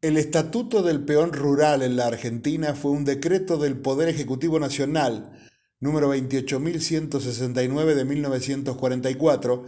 [0.00, 5.32] El Estatuto del Peón Rural en la Argentina fue un decreto del Poder Ejecutivo Nacional
[5.80, 9.64] número 28.169 de 1944,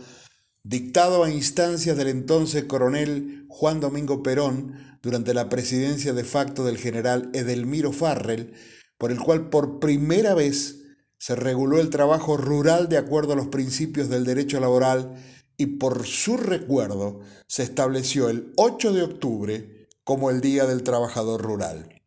[0.63, 6.79] dictado a instancias del entonces coronel Juan Domingo Perón durante la presidencia de facto del
[6.79, 8.53] general Edelmiro Farrell,
[8.99, 10.83] por el cual por primera vez
[11.19, 15.17] se reguló el trabajo rural de acuerdo a los principios del derecho laboral
[15.57, 17.19] y por su recuerdo
[17.49, 19.80] se estableció el 8 de octubre
[20.11, 22.03] como el Día del Trabajador Rural.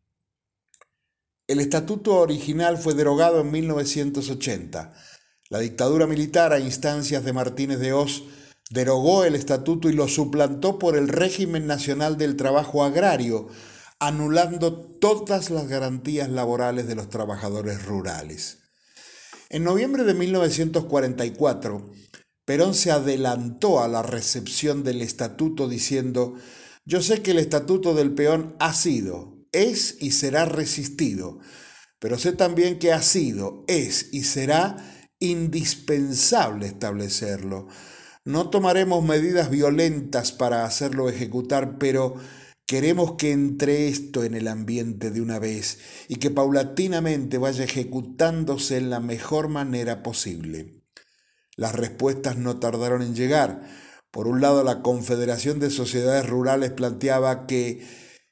[1.46, 4.92] El estatuto original fue derogado en 1980.
[5.48, 8.24] La dictadura militar, a instancias de Martínez de Oz,
[8.68, 13.48] derogó el estatuto y lo suplantó por el régimen nacional del trabajo agrario,
[13.98, 18.58] anulando todas las garantías laborales de los trabajadores rurales.
[19.48, 21.90] En noviembre de 1944,
[22.44, 26.34] Perón se adelantó a la recepción del estatuto diciendo
[26.84, 31.38] yo sé que el estatuto del peón ha sido, es y será resistido,
[31.98, 34.76] pero sé también que ha sido, es y será
[35.18, 37.68] indispensable establecerlo.
[38.24, 42.16] No tomaremos medidas violentas para hacerlo ejecutar, pero
[42.66, 48.76] queremos que entre esto en el ambiente de una vez y que paulatinamente vaya ejecutándose
[48.76, 50.82] en la mejor manera posible.
[51.56, 53.62] Las respuestas no tardaron en llegar
[54.14, 57.84] por un lado, la Confederación de Sociedades Rurales planteaba que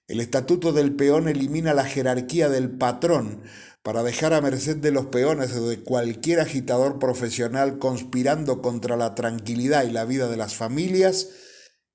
[0.06, 3.42] el Estatuto del Peón elimina la jerarquía del patrón
[3.82, 9.16] para dejar a merced de los peones o de cualquier agitador profesional conspirando contra la
[9.16, 11.30] tranquilidad y la vida de las familias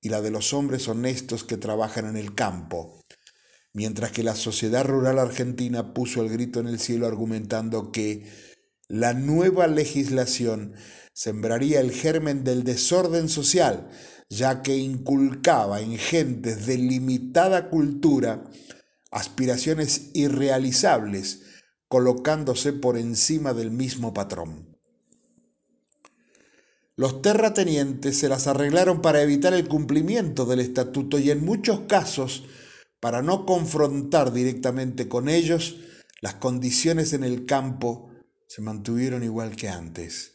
[0.01, 2.99] y la de los hombres honestos que trabajan en el campo.
[3.71, 8.25] Mientras que la sociedad rural argentina puso el grito en el cielo argumentando que
[8.89, 10.73] la nueva legislación
[11.13, 13.89] sembraría el germen del desorden social,
[14.29, 18.43] ya que inculcaba en gentes de limitada cultura
[19.11, 21.41] aspiraciones irrealizables,
[21.87, 24.77] colocándose por encima del mismo patrón.
[26.95, 32.45] Los terratenientes se las arreglaron para evitar el cumplimiento del estatuto y en muchos casos,
[32.99, 35.77] para no confrontar directamente con ellos,
[36.21, 38.09] las condiciones en el campo
[38.47, 40.33] se mantuvieron igual que antes.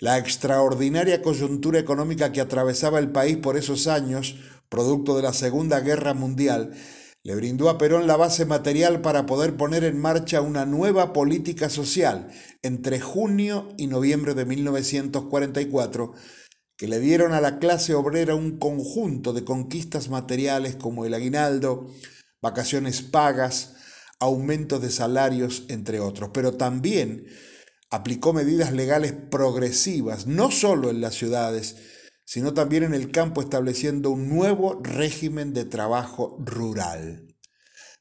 [0.00, 4.36] La extraordinaria coyuntura económica que atravesaba el país por esos años,
[4.68, 6.74] producto de la Segunda Guerra Mundial,
[7.22, 11.70] le brindó a Perón la base material para poder poner en marcha una nueva política
[11.70, 12.28] social
[12.62, 16.12] entre junio y noviembre de 1944,
[16.76, 21.88] que le dieron a la clase obrera un conjunto de conquistas materiales como el aguinaldo,
[22.42, 23.74] vacaciones pagas,
[24.24, 27.26] aumentos de salarios, entre otros, pero también
[27.90, 31.76] aplicó medidas legales progresivas, no solo en las ciudades,
[32.24, 37.28] sino también en el campo, estableciendo un nuevo régimen de trabajo rural.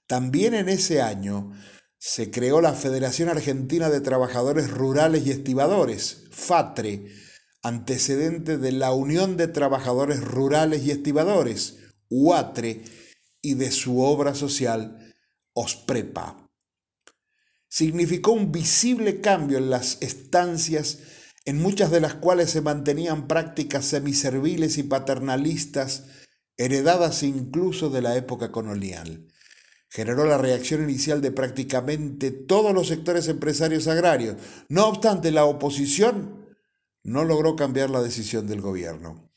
[0.07, 1.51] También en ese año
[1.97, 7.07] se creó la Federación Argentina de Trabajadores Rurales y Estibadores, FATRE,
[7.61, 11.77] antecedente de la Unión de Trabajadores Rurales y Estibadores,
[12.09, 12.83] UATRE,
[13.41, 15.12] y de su obra social,
[15.53, 16.49] OSPREPA
[17.73, 20.99] significó un visible cambio en las estancias,
[21.45, 26.03] en muchas de las cuales se mantenían prácticas semiserviles y paternalistas,
[26.55, 29.27] heredadas incluso de la época colonial.
[29.89, 34.37] Generó la reacción inicial de prácticamente todos los sectores empresarios agrarios.
[34.69, 36.55] No obstante, la oposición
[37.03, 39.31] no logró cambiar la decisión del gobierno.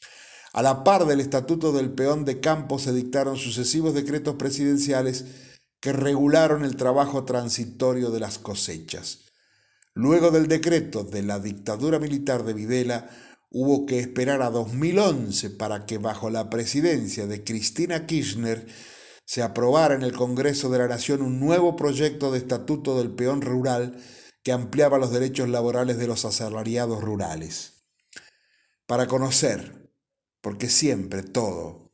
[0.52, 5.24] A la par del Estatuto del Peón de Campo se dictaron sucesivos decretos presidenciales
[5.80, 9.26] que regularon el trabajo transitorio de las cosechas.
[9.94, 13.08] Luego del decreto de la dictadura militar de Videla,
[13.50, 18.66] hubo que esperar a 2011 para que bajo la presidencia de Cristina Kirchner
[19.24, 23.42] se aprobara en el Congreso de la Nación un nuevo proyecto de estatuto del peón
[23.42, 23.98] rural
[24.42, 27.84] que ampliaba los derechos laborales de los asalariados rurales.
[28.86, 29.90] Para conocer,
[30.40, 31.90] porque siempre todo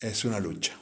[0.00, 0.80] es una lucha.